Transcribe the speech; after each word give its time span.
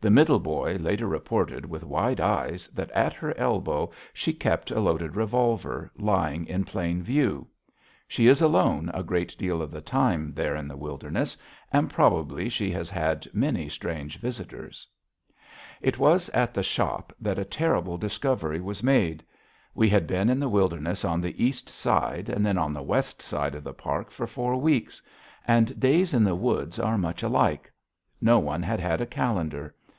The 0.00 0.10
Middle 0.10 0.38
Boy 0.38 0.76
later 0.76 1.06
reported 1.08 1.64
with 1.64 1.82
wide 1.82 2.20
eyes 2.20 2.66
that 2.74 2.90
at 2.90 3.14
her 3.14 3.34
elbow 3.38 3.90
she 4.12 4.34
kept 4.34 4.70
a 4.70 4.78
loaded 4.78 5.16
revolver 5.16 5.90
lying, 5.96 6.44
in 6.46 6.66
plain 6.66 7.02
view. 7.02 7.46
She 8.06 8.26
is 8.26 8.42
alone 8.42 8.90
a 8.92 9.02
great 9.02 9.34
deal 9.38 9.62
of 9.62 9.70
the 9.70 9.80
time 9.80 10.34
there 10.34 10.56
in 10.56 10.68
the 10.68 10.76
wilderness, 10.76 11.38
and 11.72 11.88
probably 11.88 12.50
she 12.50 12.70
has 12.72 12.92
many 13.32 13.66
strange 13.70 14.18
visitors. 14.20 14.86
It 15.80 15.98
was 15.98 16.28
at 16.34 16.52
the 16.52 16.62
shop 16.62 17.14
that 17.18 17.38
a 17.38 17.44
terrible 17.46 17.96
discovery 17.96 18.60
was 18.60 18.82
made. 18.82 19.24
We 19.74 19.88
had 19.88 20.06
been 20.06 20.28
in 20.28 20.38
the 20.38 20.50
wilderness 20.50 21.06
on 21.06 21.22
the 21.22 21.42
east 21.42 21.70
side 21.70 22.28
and 22.28 22.44
then 22.44 22.58
on 22.58 22.74
the 22.74 22.82
west 22.82 23.22
side 23.22 23.54
of 23.54 23.64
the 23.64 23.72
park 23.72 24.10
for 24.10 24.26
four 24.26 24.56
weeks. 24.60 25.00
And 25.48 25.80
days 25.80 26.12
in 26.12 26.24
the 26.24 26.34
woods 26.34 26.78
are 26.78 26.98
much 26.98 27.22
alike. 27.22 27.72
No 28.20 28.38
one 28.38 28.62
had 28.62 28.80
had 28.80 29.00
a 29.00 29.06
calendar. 29.06 29.74